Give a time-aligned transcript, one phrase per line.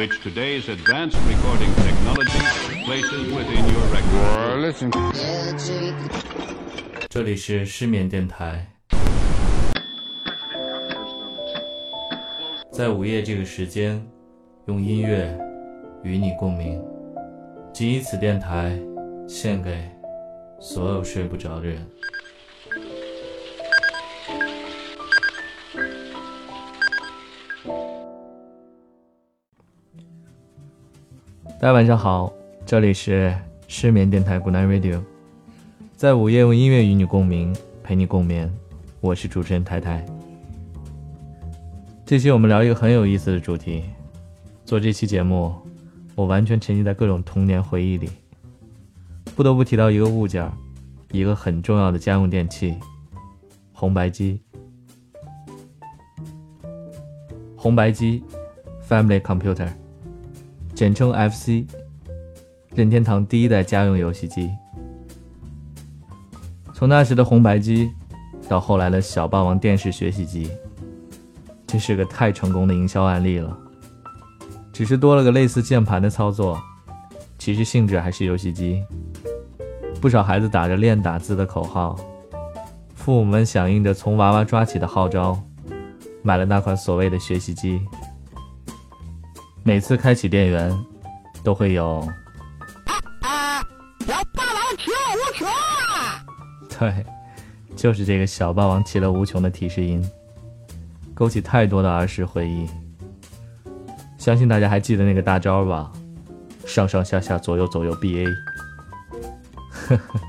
[0.00, 2.40] which today's advanced recording technology
[2.86, 4.72] places within your record.
[7.10, 8.66] 这里是失眠电台，
[12.72, 14.02] 在午夜这个时间，
[14.68, 15.38] 用音乐
[16.02, 16.82] 与你共鸣。
[17.70, 18.80] 仅以此电台
[19.28, 19.86] 献给
[20.58, 21.86] 所有睡不着的人。
[31.60, 32.32] 大家晚上好，
[32.64, 33.36] 这里是
[33.68, 35.02] 失眠电台 Good Night Radio，
[35.94, 38.50] 在午夜用音乐与你共鸣，陪你共眠。
[39.02, 40.02] 我是主持人太太。
[42.06, 43.84] 这期我们聊一个很有意思的主题。
[44.64, 45.54] 做这期节目，
[46.14, 48.08] 我完全沉浸在各种童年回忆里。
[49.36, 50.50] 不得不提到一个物件，
[51.12, 52.74] 一个很重要的家用电器——
[53.74, 54.40] 红白机。
[57.54, 58.24] 红白机
[58.88, 59.68] ，Family Computer。
[60.80, 61.66] 简称 FC，
[62.74, 64.50] 任天堂第一代家用游戏机。
[66.72, 67.90] 从那时的红白机，
[68.48, 70.50] 到后来的小霸王电视学习机，
[71.66, 73.54] 这是个太成功的营销案例了。
[74.72, 76.58] 只是多了个类似键盘的操作，
[77.38, 78.82] 其实性质还是游戏机。
[80.00, 81.94] 不少孩子打着练打字的口号，
[82.94, 85.38] 父母们响应着从娃娃抓起的号召，
[86.22, 87.82] 买了那款所谓的学习机。
[89.62, 90.76] 每次开启电源，
[91.44, 91.98] 都会有
[92.86, 93.62] “啊啊
[94.06, 95.48] 小霸王其乐无穷”。
[96.78, 97.04] 对，
[97.76, 100.04] 就是这个“小霸王其乐无穷”的提示音，
[101.14, 102.68] 勾起太多的儿时回忆。
[104.18, 105.92] 相信大家还记得那个大招吧？
[106.66, 108.26] 上上下下左右左右 B A。
[109.70, 110.20] 呵呵，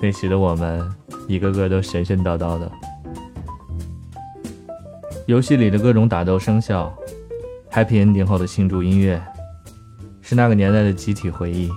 [0.00, 0.94] 那时的我们
[1.26, 2.70] 一个个都神神叨叨的。
[5.26, 6.96] 游戏里的各种打斗声效。
[7.76, 9.22] Happy Ending 后的庆祝音乐，
[10.22, 11.70] 是那个年代的集体回忆。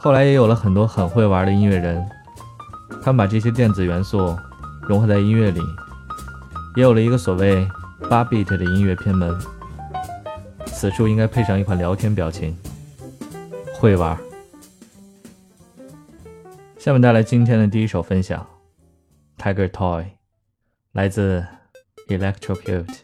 [0.00, 2.02] 后来也有了很多很会玩的音乐人，
[3.02, 4.34] 他们把这些电子元素
[4.88, 5.60] 融合在音乐里，
[6.76, 7.68] 也有了一个所谓
[8.08, 9.38] 八 bit 的音乐偏门。
[10.64, 12.56] 此处应该配上一款聊天表情，
[13.78, 14.18] 会玩。
[16.78, 18.46] 下面带来今天的第一首分享，
[19.42, 20.02] 《Tiger Toy》，
[20.92, 21.44] 来自
[22.08, 23.03] Electrocute。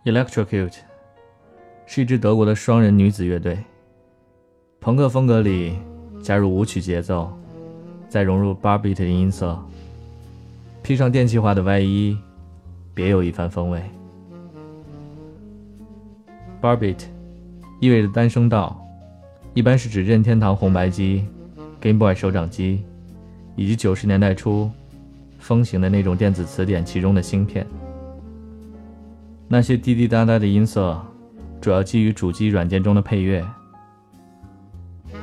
[0.05, 0.75] Electrocute
[1.87, 3.57] 是一支德国的双人女子乐队，
[4.79, 5.79] 朋克风格里
[6.21, 7.35] 加入舞曲节奏，
[8.07, 9.59] 再融入 bar beat 的音色，
[10.83, 12.15] 披上电气化的外衣，
[12.93, 13.81] 别有一番风味。
[16.61, 17.05] bar beat
[17.81, 18.79] 意味着单声道，
[19.55, 21.25] 一般是指任天堂红白机、
[21.81, 22.85] Game Boy 手掌机
[23.55, 24.69] 以及九十年代初
[25.39, 27.65] 风行的那种电子词典其中的芯片。
[29.47, 30.99] 那些滴滴答答的音色，
[31.61, 33.45] 主要基于主机软件中的配乐。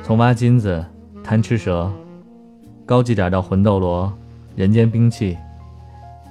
[0.01, 0.83] 从挖金子、
[1.23, 1.91] 贪吃蛇，
[2.85, 4.11] 高级点到魂斗罗、
[4.55, 5.37] 人间兵器，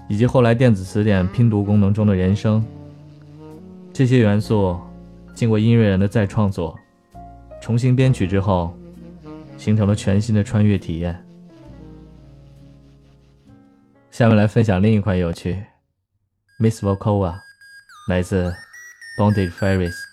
[0.08, 2.64] 以及后来电子词典拼读功能中的人声，
[3.92, 4.78] 这些元素
[5.34, 6.78] 经过音乐人的再创作、
[7.60, 8.74] 重新编曲之后，
[9.58, 11.24] 形成了全新的穿越体验。
[14.10, 15.62] 下面来分享另一款有趣
[16.58, 17.51] ，Miss Volkova。
[18.06, 18.54] 来自
[19.16, 20.11] Bonded Fairies。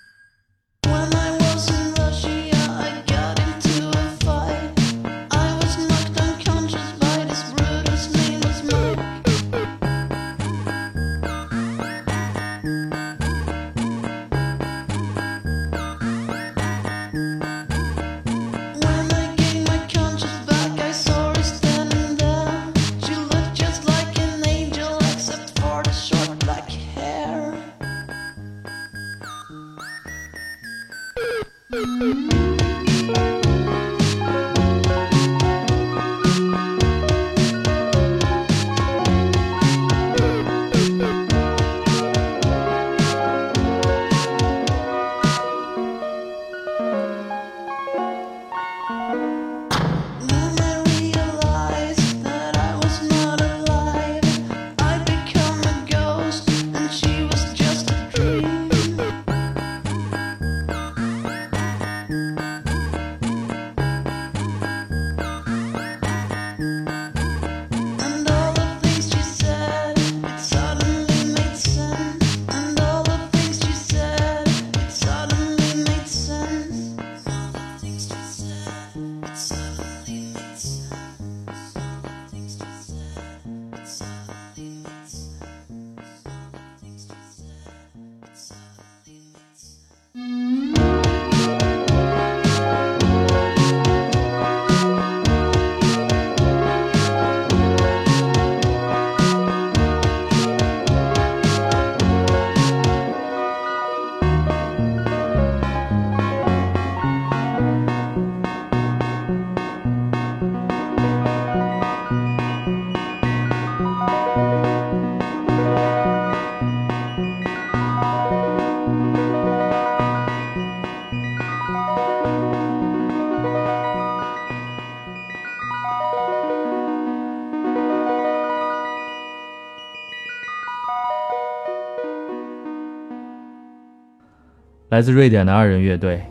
[134.99, 136.21] 来自瑞典的二人乐队，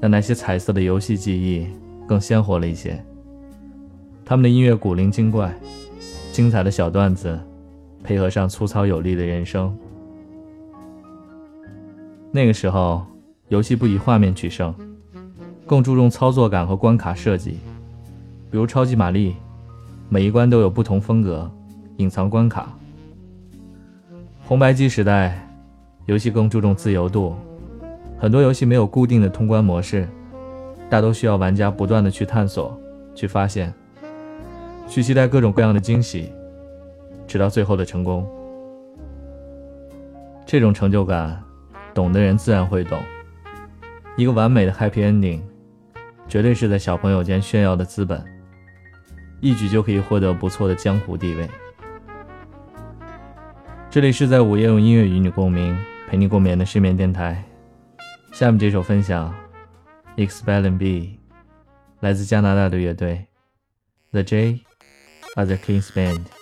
[0.00, 1.66] 让那些彩色的游戏记忆
[2.08, 2.98] 更鲜活了一些。
[4.24, 5.54] 他们的音乐古灵精怪，
[6.32, 7.38] 精彩的小段子，
[8.02, 9.76] 配合上粗糙有力的人声。
[12.32, 13.04] 那个时候，
[13.48, 14.74] 游戏不以画面取胜，
[15.66, 17.58] 更注重操作感和关卡设计。
[18.50, 19.34] 比如超级玛丽，
[20.08, 21.50] 每一关都有不同风格，
[21.98, 22.74] 隐藏关卡。
[24.46, 25.46] 红白机时代，
[26.06, 27.34] 游戏更注重自由度。
[28.18, 30.08] 很多游戏没有固定的通关模式，
[30.88, 32.78] 大都需要玩家不断的去探索、
[33.14, 33.72] 去发现、
[34.88, 36.32] 去期待各种各样的惊喜，
[37.26, 38.26] 直到最后的成功。
[40.46, 41.42] 这种成就感，
[41.92, 42.98] 懂的人自然会懂。
[44.16, 45.40] 一个完美的 Happy Ending，
[46.28, 48.24] 绝对是在小朋友间炫耀的资本，
[49.40, 51.48] 一举就可以获得不错的江湖地位。
[53.90, 55.76] 这里是在午夜用音乐与你共鸣，
[56.08, 57.42] 陪你共眠的失眠电台。
[58.34, 59.32] 下面这首分享
[60.16, 61.20] ，Expelling B，
[62.00, 63.28] 来自加拿大的乐队
[64.10, 64.60] ，The J
[65.36, 66.33] are the Kings Band。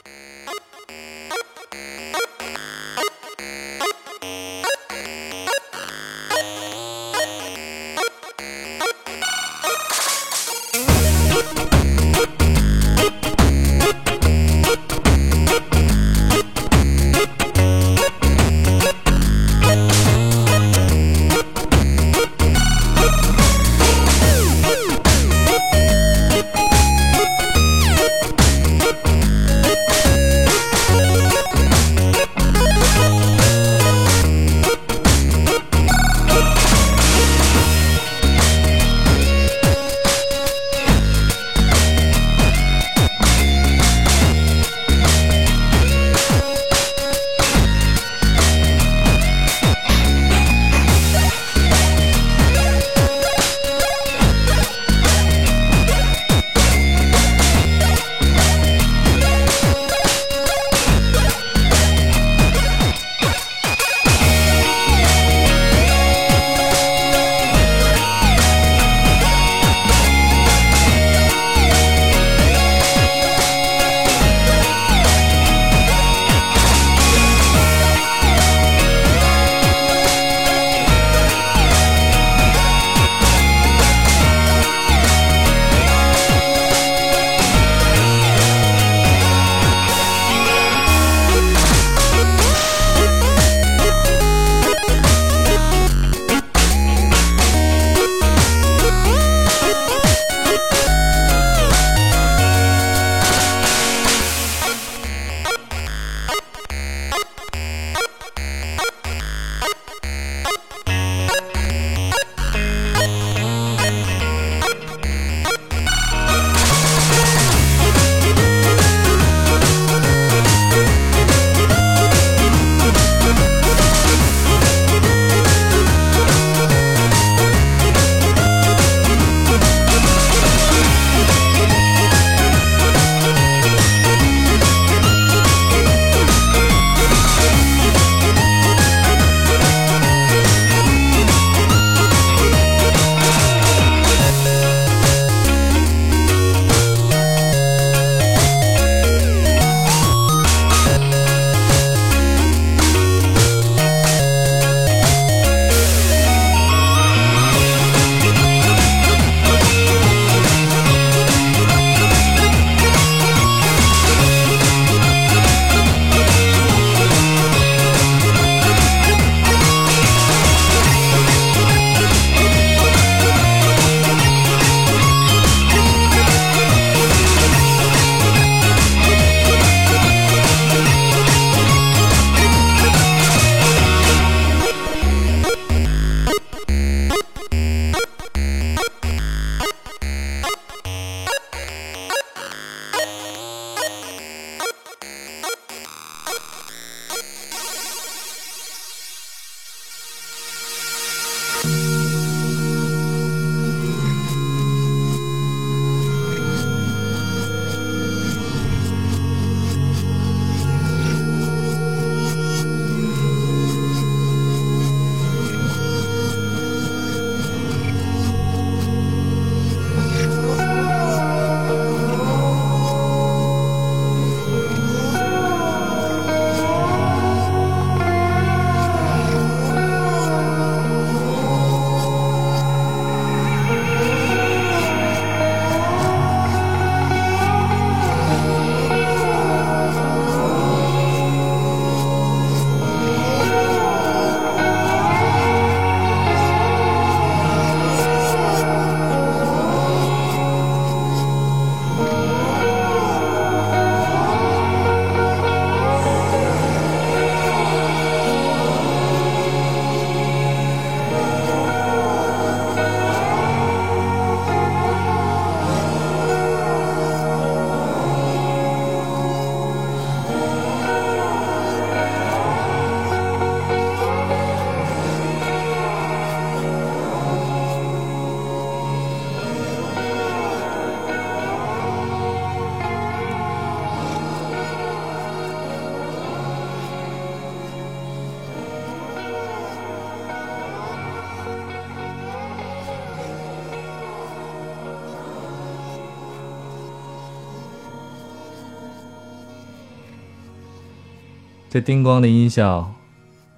[301.73, 302.93] 这叮咣的音效，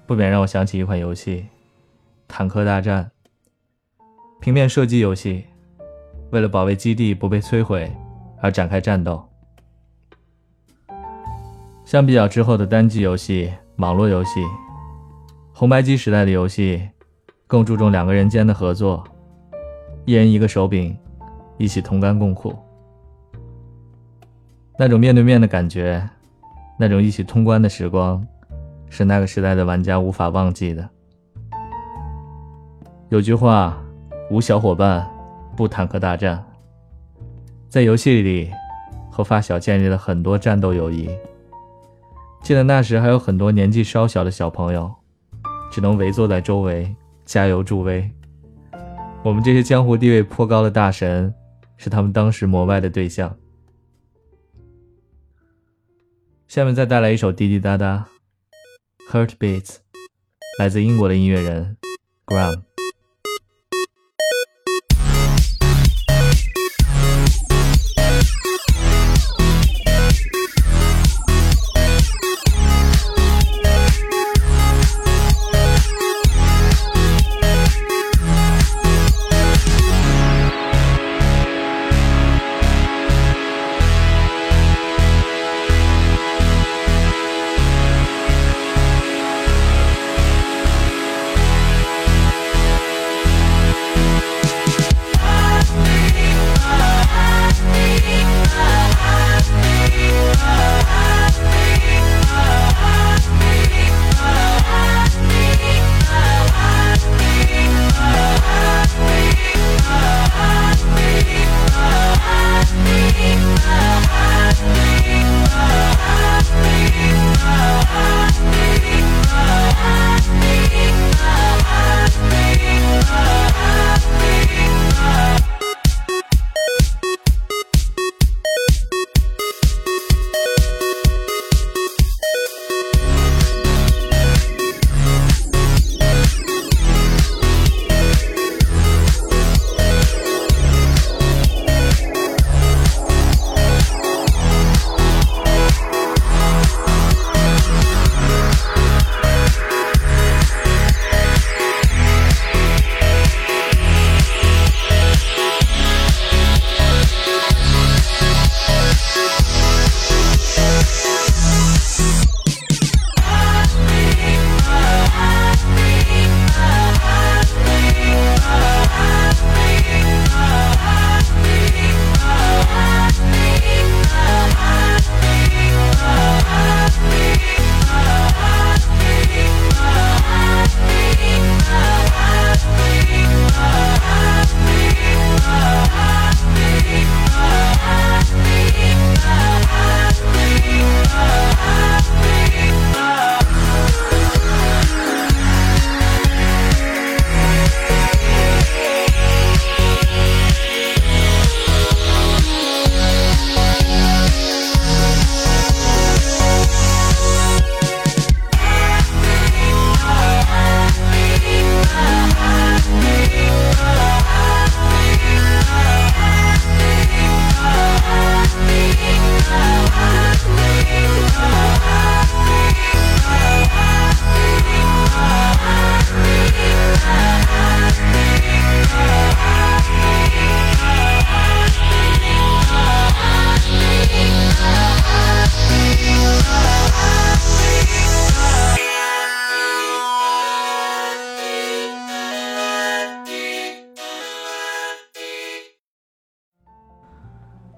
[0.07, 1.41] 不免让我想起一款游戏
[2.29, 3.11] 《坦克大战》。
[4.39, 5.43] 平面射击游戏，
[6.29, 7.91] 为了保卫基地不被摧毁
[8.39, 9.21] 而展开战斗。
[11.83, 14.41] 相比较之后的单机游戏、网络游戏，
[15.53, 16.87] 红白机时代的游戏
[17.47, 19.03] 更注重两个人间的合作，
[20.05, 20.97] 一人一个手柄，
[21.57, 22.57] 一起同甘共苦。
[24.79, 26.09] 那种面对面的感觉，
[26.77, 28.25] 那种一起通关的时光，
[28.89, 30.89] 是那个时代的玩家无法忘记的。
[33.09, 33.81] 有句话。
[34.31, 35.07] 无小伙伴，
[35.55, 36.43] 不坦克大战。
[37.69, 38.49] 在游戏里，
[39.11, 41.07] 和发小建立了很多战斗友谊。
[42.41, 44.91] 记得那时还有很多年纪稍小的小朋友，
[45.71, 46.91] 只能围坐在周围
[47.23, 48.09] 加油助威。
[49.21, 51.31] 我们这些江湖地位颇高的大神，
[51.77, 53.31] 是他们当时膜拜的对象。
[56.47, 58.07] 下面再带来一首滴滴答答，
[59.11, 59.65] 《Heartbeats》，
[60.59, 61.77] 来自英国的音乐人
[62.25, 62.74] Graham。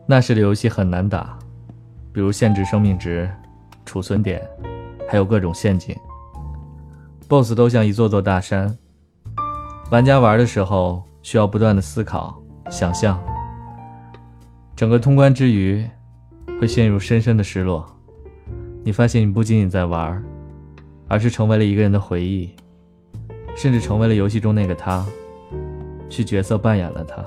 [0.10, 1.38] 那时的游戏很难打，
[2.14, 3.30] 比如限制生命值、
[3.86, 4.42] 储存点，
[5.10, 5.94] 还有各种陷阱。
[7.28, 8.78] BOSS 都像一座座大山，
[9.92, 13.22] 玩家玩的时候需要不断的思考、想象。
[14.78, 15.86] 整个通关之余，
[16.62, 17.86] 会陷入深深的失落。
[18.86, 20.24] 你发现你不仅仅在玩，
[21.10, 22.56] 而是成为了一个人的回忆，
[23.58, 25.06] 甚至成为了游戏中那个他，
[26.08, 27.22] 去角色扮演了他。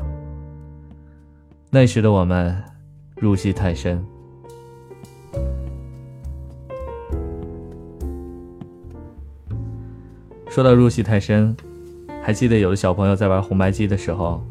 [1.72, 2.60] 那时的我们
[3.16, 4.04] 入戏太深。
[10.48, 11.56] 说到入戏太深
[12.24, 14.44] 还记得有的小朋友在玩红白机的时候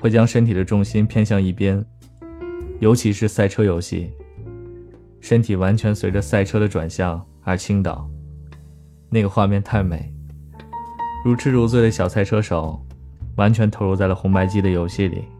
[0.00, 1.82] 会将身体的重心偏向一边
[2.80, 4.10] 尤其是赛车游戏
[5.20, 8.10] 身体完全随着赛车的转向而倾倒
[9.10, 10.12] 那个画面太美
[11.24, 12.84] 如痴如醉的小赛车手
[13.36, 15.37] 完全投入在了红白机的游戏里。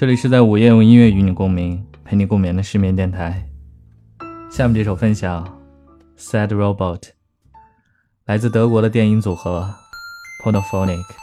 [0.00, 3.46] 这里是在午夜用音乐与你共鸣，陪你共眠的失眠电台。
[4.50, 5.60] 下面这首分享
[6.16, 7.02] ，Sad Robot，
[8.24, 9.74] 来自德国的电音组合
[10.42, 11.19] Phonophonic。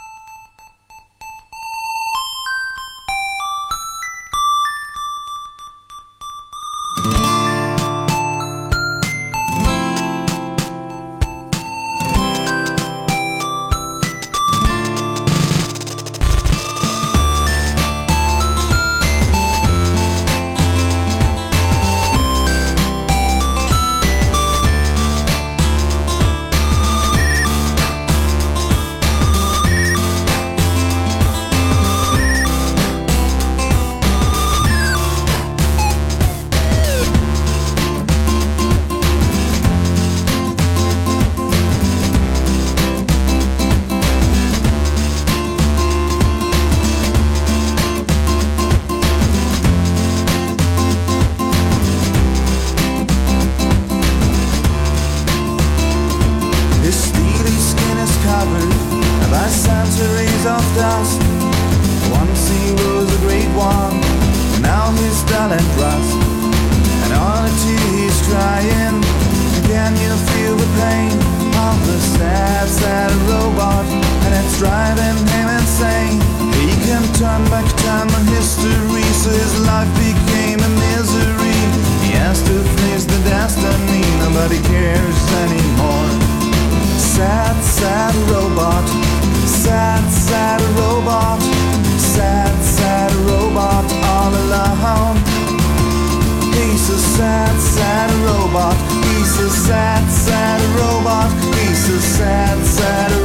[102.78, 103.17] inside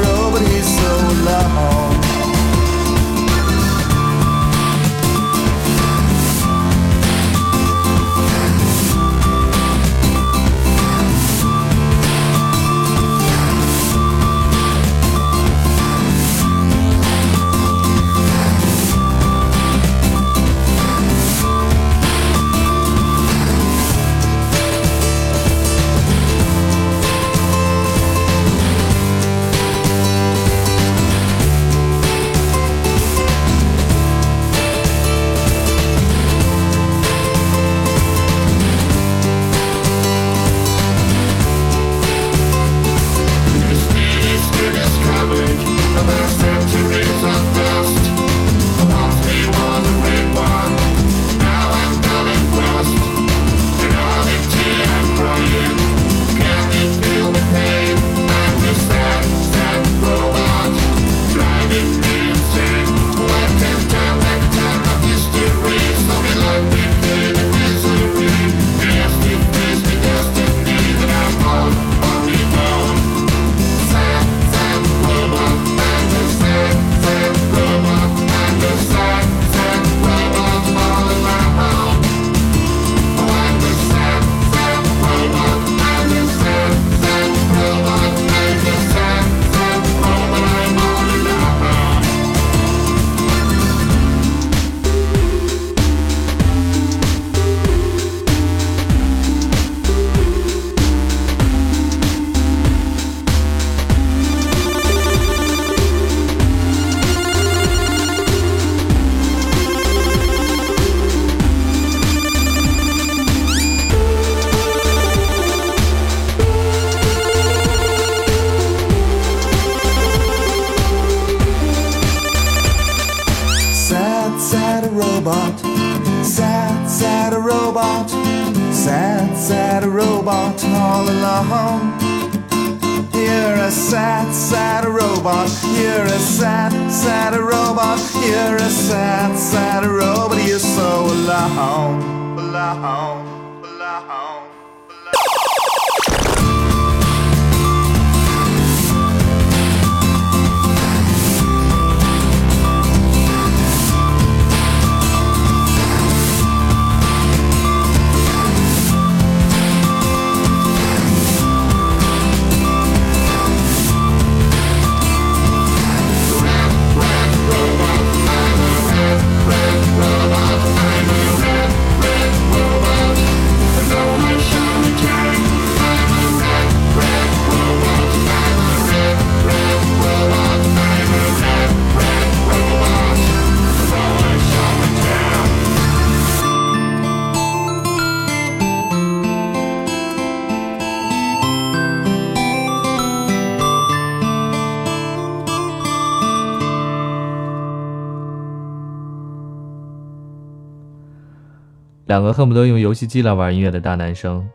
[202.13, 204.47] 两个恨不得用游戏机来玩音乐的大男生，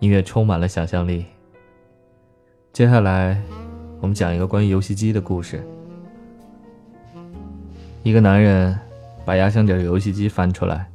[0.00, 1.24] 音乐充满了想象力。
[2.70, 3.40] 接下来，
[3.98, 5.66] 我们讲一个关于游戏机的故事。
[8.02, 8.78] 一个男人
[9.24, 10.86] 把压箱底的游戏机翻出来，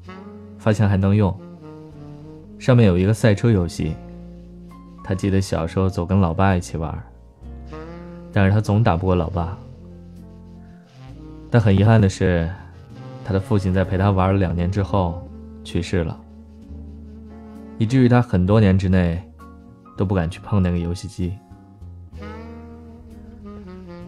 [0.60, 1.36] 发现还能用。
[2.60, 3.96] 上面有一个赛车游戏，
[5.04, 6.96] 他记得小时候总跟老爸一起玩，
[8.32, 9.58] 但是他总打不过老爸。
[11.50, 12.48] 但很遗憾的是，
[13.26, 15.27] 他的父亲在陪他玩了两年之后
[15.68, 16.18] 去世了，
[17.78, 19.22] 以至于他很多年之内
[19.98, 21.34] 都不敢去碰那个游戏机。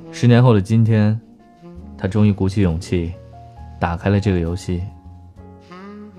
[0.09, 1.19] 十年后的今天，
[1.97, 3.11] 他终于鼓起勇气，
[3.77, 4.81] 打开了这个游戏，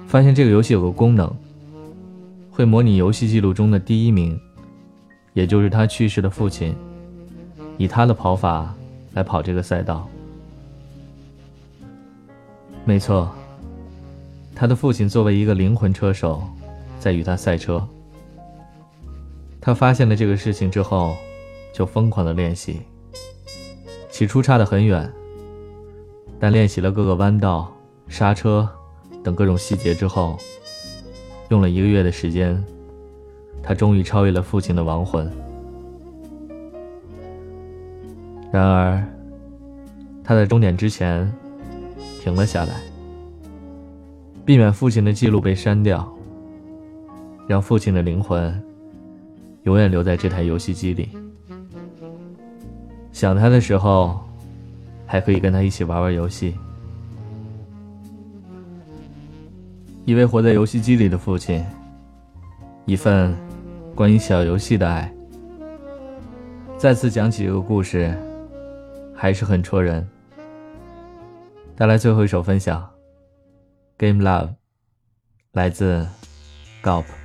[0.06, 1.34] 发现这个游戏有个功能，
[2.50, 4.38] 会模拟游戏记录中的第一名，
[5.32, 6.76] 也就是他去世的父亲，
[7.78, 8.74] 以他的跑法
[9.14, 10.06] 来跑这个赛道。
[12.84, 13.34] 没错，
[14.60, 16.42] 他的父亲作为一个灵魂车手，
[16.98, 17.82] 在与他赛车。
[19.58, 21.16] 他发现了这个事情之后，
[21.72, 22.82] 就疯狂的练习。
[24.10, 25.10] 起初差得很远，
[26.38, 27.74] 但练习了各个弯道、
[28.06, 28.68] 刹车
[29.24, 30.38] 等各种细节之后，
[31.48, 32.62] 用了一个月的时间，
[33.62, 35.32] 他终于超越了父亲的亡魂。
[38.52, 39.02] 然而，
[40.22, 41.32] 他在终点之前
[42.20, 42.74] 停了下来，
[44.50, 46.12] 避免父亲的记录被删掉，
[47.46, 48.60] 让父亲的灵魂
[49.62, 51.08] 永远留在这台游戏机里。
[53.12, 54.18] 想他的时候，
[55.06, 56.56] 还可以跟他一起玩玩游戏。
[60.04, 61.64] 一位活在游戏机里的父亲，
[62.86, 63.32] 一份
[63.94, 65.14] 关于小游戏的爱。
[66.76, 68.12] 再次讲起这个故事，
[69.14, 70.04] 还是很戳人。
[71.76, 72.82] 带来最后一首分享，
[74.00, 74.48] 《Game Love》，
[75.52, 76.08] 来自
[76.82, 77.19] Gulp。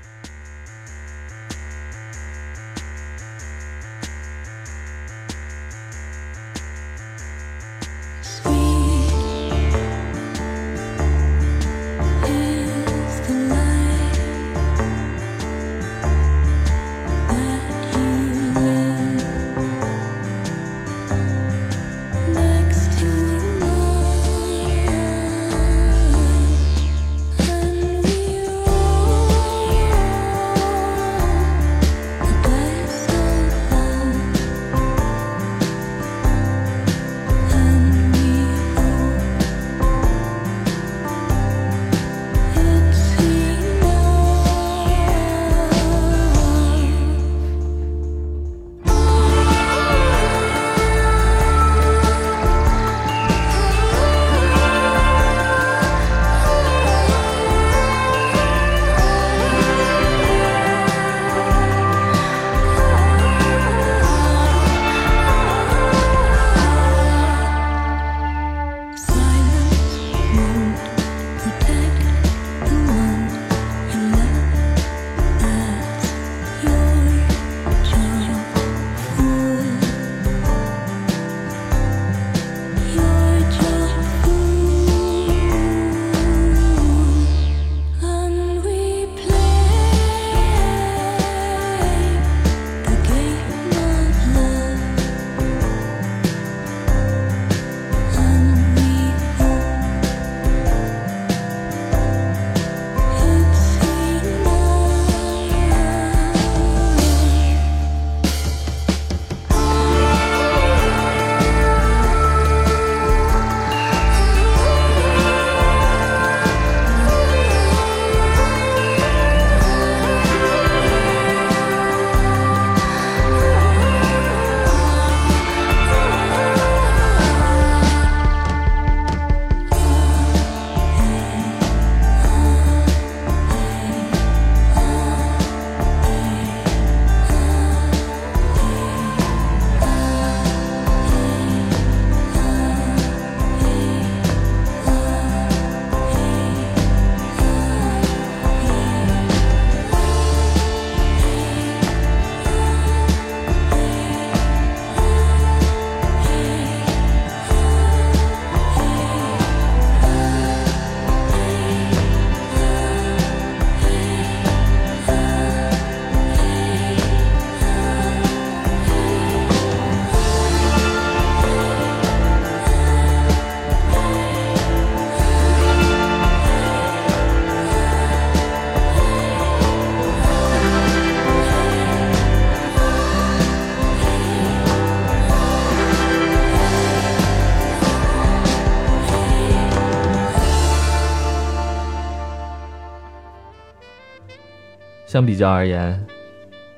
[195.15, 196.05] 相比较而言，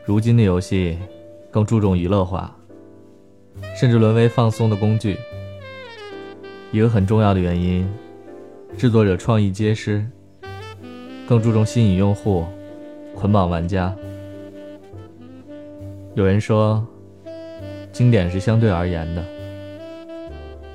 [0.06, 0.96] 如今的游戏
[1.50, 2.56] 更注重娱乐化，
[3.76, 5.18] 甚至沦为放松的工具。
[6.72, 7.90] 一个很重要的原因，
[8.78, 10.06] 制作者创意皆失，
[11.28, 12.46] 更注重吸引用户，
[13.16, 13.92] 捆绑玩家。
[16.14, 16.86] 有人说，
[17.92, 19.26] 经典是相对而言的，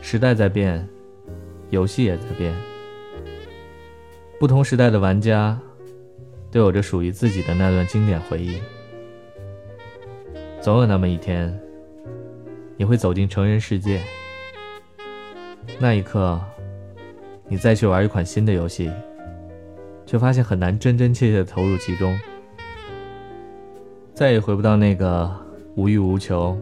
[0.01, 0.85] 时代在变，
[1.71, 2.53] 游戏也在变。
[4.41, 5.57] 不同时代的玩家
[6.53, 8.61] 都有着属于自己的那段经典回忆。
[10.61, 11.59] 总有那么一天，
[12.77, 14.01] 你会走进成人世界，
[15.81, 16.39] 那一刻，
[17.49, 18.93] 你再去玩一款新的游戏，
[20.05, 22.17] 却发现很难真真切切的投入其中，
[24.15, 25.35] 再也回不到那个
[25.75, 26.57] 无欲无求、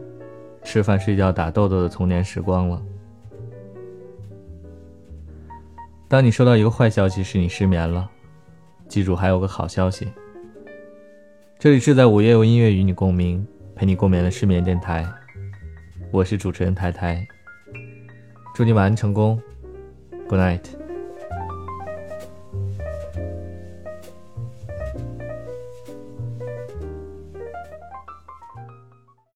[0.62, 2.81] 吃饭睡觉打豆豆的童年时光了。
[6.09, 8.09] 当你收到一个坏消息是，你失眠了，
[8.90, 10.12] 记住还有个好消息。
[11.61, 15.07] 这里是在午夜用音乐与你共鸣，陪你共眠的失眠电台，
[16.11, 17.24] 我是主持人太太。
[18.53, 19.40] 祝你晚安成功
[20.29, 20.80] ，Good night。